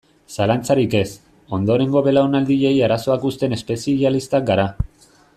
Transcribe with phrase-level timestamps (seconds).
[0.35, 1.09] Zalantzarik ez,
[1.57, 4.65] ondorengo belaunaldiei arazoak uzten espezialistak gara.